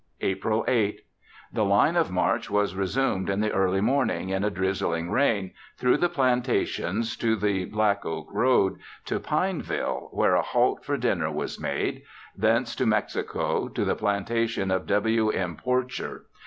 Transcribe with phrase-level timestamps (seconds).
[0.21, 0.99] April 8.
[1.53, 5.97] The line of march was resumed in the early morning, in a drizzling rain, through
[5.97, 11.59] the plantations to the Black Oak Road, to Pineville, where a halt for dinner was
[11.61, 12.01] made;
[12.35, 15.29] thence to Mexico, to the plantation of W.
[15.29, 15.55] M.
[15.55, 16.25] Porcher.